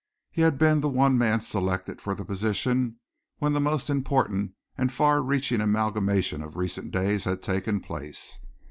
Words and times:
He 0.31 0.41
had 0.41 0.57
been 0.57 0.81
the 0.81 0.89
one 0.89 1.15
man 1.15 1.41
selected 1.41 2.01
for 2.01 2.15
the 2.15 2.25
position 2.25 2.97
when 3.37 3.53
the 3.53 3.59
most 3.59 3.87
important 3.87 4.53
and 4.75 4.91
far 4.91 5.21
reaching 5.21 5.61
amalgamation 5.61 6.41
of 6.41 6.55
recent 6.57 6.89
days 6.89 7.25
had 7.25 7.43
taken 7.43 7.81
place. 7.81 8.39